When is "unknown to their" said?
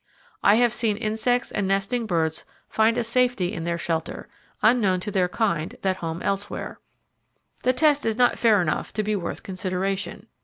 4.63-5.29